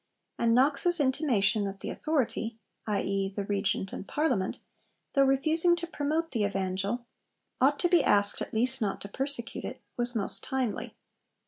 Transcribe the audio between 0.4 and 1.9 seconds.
Knox's intimation that